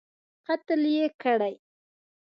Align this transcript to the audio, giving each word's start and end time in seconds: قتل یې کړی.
قتل 0.47 0.83
یې 0.97 1.07
کړی. 1.21 1.53